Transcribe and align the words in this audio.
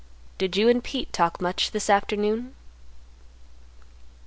Did 0.39 0.57
you 0.57 0.67
and 0.67 0.83
Pete 0.83 1.13
talk 1.13 1.39
much 1.39 1.69
this 1.69 1.87
afternoon?" 1.87 2.55